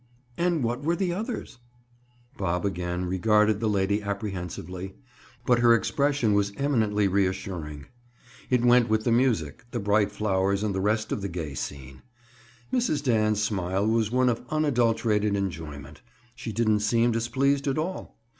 And 0.35 0.63
what 0.63 0.81
were 0.83 0.95
the 0.95 1.13
others?" 1.13 1.59
Bob 2.35 2.65
again 2.65 3.05
regarded 3.05 3.59
the 3.59 3.69
lady 3.69 4.01
apprehensively, 4.01 4.95
but 5.45 5.59
her 5.59 5.75
expression 5.75 6.33
was 6.33 6.51
eminently 6.57 7.07
reassuring. 7.07 7.85
It 8.49 8.65
went 8.65 8.89
with 8.89 9.03
the 9.03 9.11
music, 9.11 9.63
the 9.69 9.79
bright 9.79 10.11
flowers 10.11 10.63
and 10.63 10.73
the 10.73 10.81
rest 10.81 11.11
of 11.11 11.21
the 11.21 11.29
gay 11.29 11.53
scene. 11.53 12.01
Mrs. 12.73 13.03
Dan's 13.03 13.43
smile 13.43 13.85
was 13.85 14.09
one 14.11 14.27
of 14.29 14.41
unadulterated 14.49 15.35
enjoyment; 15.35 16.01
she 16.33 16.51
didn't 16.51 16.79
seem 16.79 17.11
displeased 17.11 17.67
at 17.67 17.77
all. 17.77 18.17